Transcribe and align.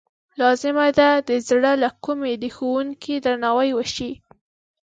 لازمه 0.39 0.87
ده 0.99 1.09
چې 1.19 1.23
د 1.29 1.31
زړه 1.47 1.71
له 1.83 1.89
کومې 2.05 2.33
د 2.41 2.45
ښوونکي 2.55 3.13
درناوی 3.25 3.69
وشي. 3.73 4.11